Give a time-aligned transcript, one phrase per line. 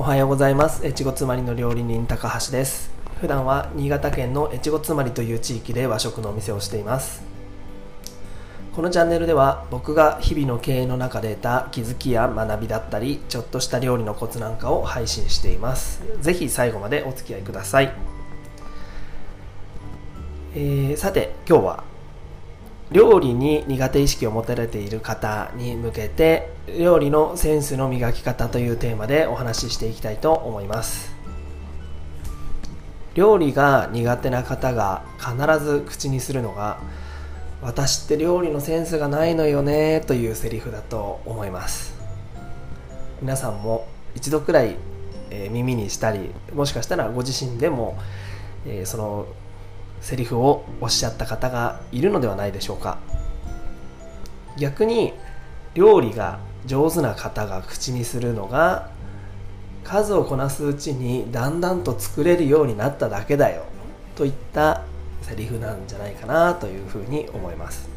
[0.00, 0.86] おはようございます。
[0.86, 2.92] 越後妻りの料理人高橋です。
[3.20, 7.24] 普段は新潟県の越後妻りという地域で和食のお店をしています。
[8.76, 16.00] このチャンネルでは僕が日々の経営の中で得た気づきや学びだったりちょっとした料理のコツなんかを配信しています。
[16.20, 17.92] ぜひ最後までお付き合いください、
[20.54, 21.84] えー、さて今日は
[22.90, 31.14] 料理に苦手意識を持たれている方に向けて料理のセンスの磨き方というテーマでお話ししていきたいと思います。
[33.14, 36.78] 料理が苦手な方が必ず口にするのが
[37.60, 41.94] 私って料理のセンスがないのよねというセリフだと思います。
[43.20, 44.76] 皆さんも一度くらい、
[45.30, 47.98] え耳にしたりもしかしたらご自身でも、
[48.64, 49.26] えその
[50.00, 52.98] セリフをおっしゃった方がいるのではないでしょうか。
[54.58, 55.12] 逆に
[55.74, 58.90] 料理が上手な方が口にするのが
[59.84, 63.64] 数をこなすうちにだんだんと作れるようになっただけだよ
[64.16, 64.82] といった
[65.22, 67.88] セリフなんじゃないかなというふうに思います。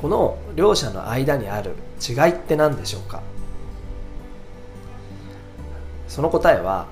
[0.00, 3.22] この両者の間にある違いって何でしょうか？
[6.08, 6.86] その答えは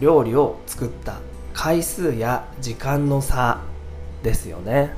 [0.00, 1.20] 料理を作った
[1.54, 3.60] 回数や時間の差
[4.22, 4.94] ですよね。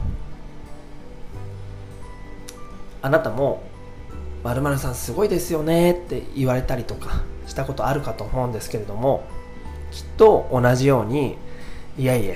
[3.02, 3.62] あなたも
[4.42, 9.24] 「まるさんすごいですよね」って言われたりとかしたことあるかと思うんですけれども
[9.90, 11.36] きっと同じように
[11.98, 12.34] いやいや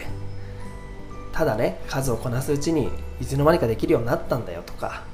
[1.33, 5.05] ただね数をこなすうちにいつの間にかできるようになったんだよとか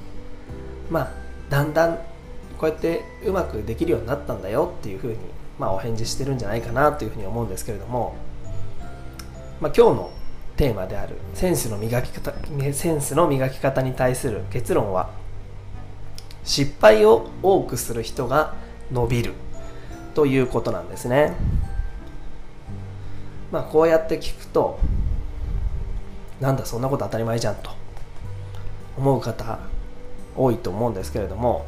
[0.90, 1.10] まあ
[1.48, 1.98] だんだん
[2.58, 5.16] こうやってうまくできるようになったんだよっていうふうに、
[5.58, 8.16] まあ、お返事してるんじゃないかなというふうに思うんですけれども
[9.60, 10.10] まあ、今日の
[10.56, 12.32] テーマであるセンスの磨き方
[12.72, 15.10] センスの磨き方に対する結論は
[16.44, 18.54] 失敗を多くする人が
[18.92, 19.32] 伸びる
[20.14, 21.34] ということなんですね。
[23.50, 24.78] まあ、こうやって聞くと
[26.40, 27.70] なんだそんなこと当たり前じゃんと
[28.96, 29.60] 思う方
[30.36, 31.64] 多いと思うんですけれども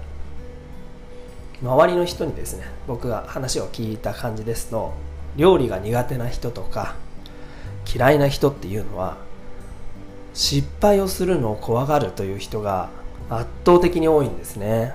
[1.63, 4.95] 周りの人にですね僕が話を聞いた感じですと
[5.37, 6.97] 料理が苦手な人とか
[7.95, 9.17] 嫌いな人っていうのは
[10.35, 12.91] 失敗をするのを怖がるという人が
[13.31, 14.95] 圧倒的に多いんですね。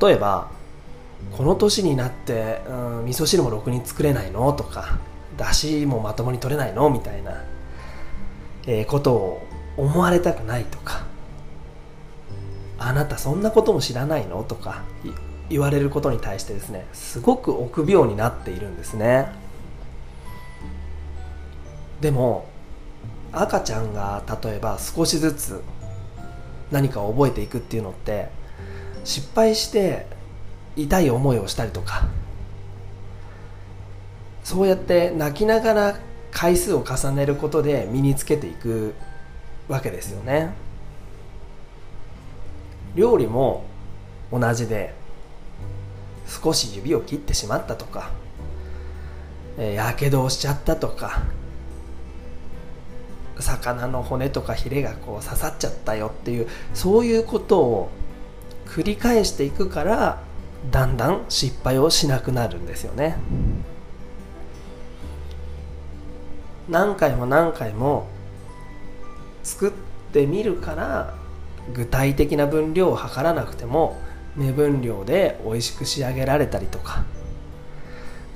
[0.00, 0.50] 例えば
[1.36, 4.52] この年になって、うん、味噌汁もろくに作れないの？
[4.52, 4.98] とか
[5.36, 6.90] だしもまともに取れないの？
[6.90, 7.44] みたいな、
[8.66, 9.42] えー、ことを
[9.76, 11.04] 思われたくないとか
[12.78, 14.42] あなたそんなことも知らないの？
[14.44, 14.82] とか
[15.48, 19.28] 言われることに対してですねすごく臆病になっているんですね。
[22.02, 22.46] でも
[23.30, 25.62] 赤ちゃんが例えば少しずつ
[26.72, 28.28] 何かを覚えていくっていうのって
[29.04, 30.06] 失敗して
[30.74, 32.08] 痛い思いをしたりとか
[34.42, 35.98] そうやって泣きながら
[36.32, 38.94] 回数を重ねることで身につけていく
[39.68, 40.54] わけですよね。
[42.96, 43.64] 料理も
[44.32, 44.92] 同じで
[46.26, 48.10] 少し指を切ってしまったとか
[49.56, 51.22] やけどをしちゃったとか
[53.42, 57.90] 魚の骨とかヒレがこう刺さっちゃったよっていうそういうことを
[58.66, 60.22] 繰り返していくから
[60.70, 63.16] だんだん失敗をしなくなるんですよね。
[66.68, 68.06] 何回も何回も
[69.42, 69.72] 作っ
[70.12, 71.14] てみるから
[71.74, 74.00] 具体的な分量を測らなくても
[74.36, 77.04] 目分量で美味しく仕上げられたりとか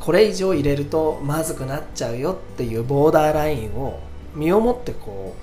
[0.01, 4.01] これ以上入れるとまずくなっちゃうよっていうボーダーラインを
[4.37, 5.35] 身をもってこ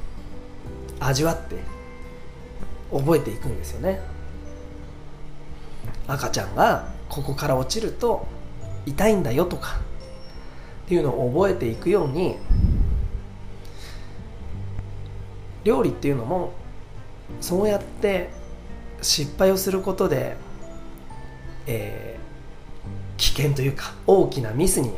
[0.99, 1.57] う味わって
[2.91, 3.99] 覚えていくんですよね。
[6.07, 8.27] 赤ちゃんがここから落ちると
[8.85, 9.79] 痛いんだよとか
[10.85, 12.37] っていうのを覚えていくように
[15.63, 16.53] 料理っていうのも
[17.39, 18.29] そうやって
[19.01, 20.35] 失敗をすることで、
[21.67, 24.91] えー、危険というか大きなミスに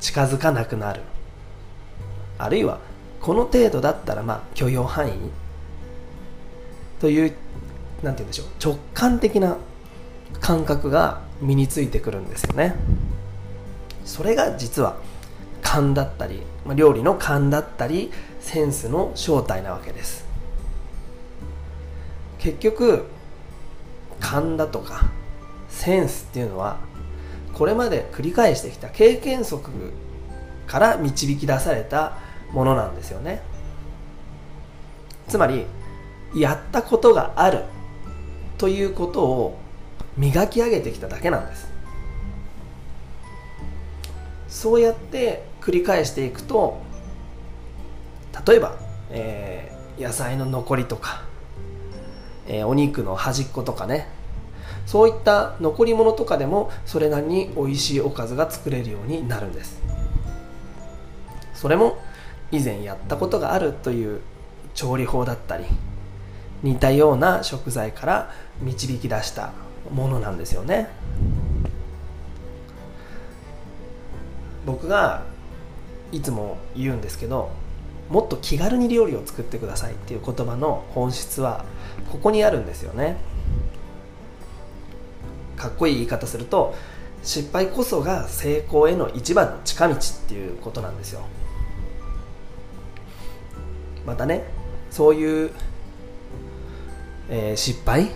[0.00, 1.02] 近づかなくなる。
[2.44, 2.80] あるいは
[3.20, 5.12] この程度だったらまあ許容範囲
[7.00, 7.32] という
[8.02, 9.56] 何て言うんでしょう直感的な
[10.40, 12.74] 感覚が身についてくるんですよね。
[14.04, 14.96] それが実は
[15.62, 18.10] 勘だったりまあ料理の勘だったり
[18.40, 20.24] センスの正体なわけです。
[22.40, 23.06] 結局
[24.18, 25.04] 勘だとか
[25.68, 26.78] センスっていうのは
[27.52, 29.70] これまで繰り返してきた経験則
[30.66, 32.16] から導き出された
[32.52, 33.42] ものなんですよね。
[35.28, 35.66] つまり
[36.34, 37.64] やったことがある
[38.58, 39.58] ということを
[40.16, 41.70] 磨き上げてきただけなんです。
[44.48, 46.80] そうやって繰り返していくと
[48.46, 48.76] 例えば、
[49.10, 51.22] えー、野菜の残りとか、
[52.46, 54.08] えー、お肉の端っことかね。
[54.84, 59.80] そういった残り物とかでもそれなりに美味しいおかずが作れるようになるんです。
[61.54, 61.98] それも
[62.52, 64.20] 以前やったことがあるという
[64.74, 65.64] 調理法だったり
[66.62, 69.52] 似たような食材から導き出した
[69.90, 70.88] ものなんですよね。
[74.64, 75.24] 僕が
[76.12, 77.50] いつも言うんですけど
[78.08, 81.64] もっと気軽に料理を作ってくださいっていう言葉の本質は
[82.12, 83.16] ここにあるんですよね。
[85.56, 86.74] かっこいい言い方すると
[87.22, 91.22] 失敗こそが成功への一番の近道っていうことなんですよ。
[94.06, 94.44] またね
[94.90, 95.50] そういう、
[97.30, 98.06] えー、失敗？
[98.06, 98.08] っ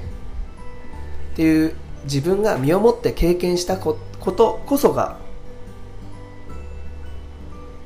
[1.37, 1.75] ていう
[2.05, 5.19] 自分が身をもって経験したことこそが、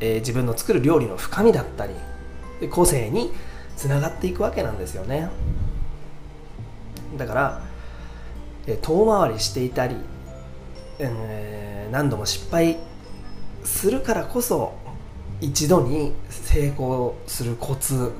[0.00, 1.94] えー、自分の作る料理の深みだったり
[2.70, 3.32] 個性に
[3.76, 5.30] つながっていくわけなんですよね。
[7.16, 7.62] だから、
[8.66, 9.96] えー、遠回りしていたり、
[10.98, 12.76] えー、何度も失敗
[13.64, 14.74] するからこそ
[15.40, 18.12] 一度に成功するコツ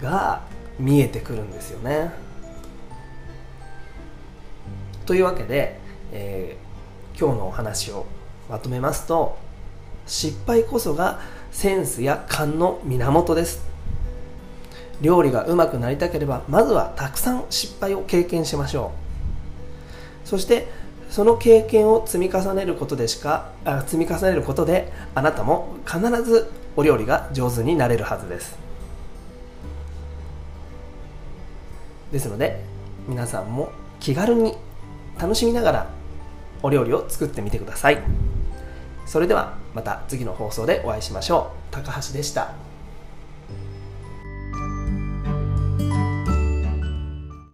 [0.00, 0.42] が
[0.78, 2.12] 見えてくるんですよね。
[5.06, 5.78] というわけで、
[6.12, 8.06] えー、今日のお話を
[8.50, 9.38] まとめますと
[10.06, 11.20] 失敗こそが
[11.50, 13.64] センスや勘の源です
[15.00, 18.92] 料理がうまくなりたければまずはたくさん失敗を経験しましょ
[20.24, 20.66] うそして
[21.16, 28.58] その経験を積み重ねることでしかあ積み重ねることであなたも必ずお料理が上手になれるはずです。
[32.12, 32.62] ですので
[33.08, 34.56] 皆さんも気軽に
[35.18, 35.90] 楽しみながら
[36.62, 38.02] お料理を作ってみてください。
[39.06, 41.74] それではまた次の放送でお会いしましょう。
[41.74, 42.65] 高橋でした。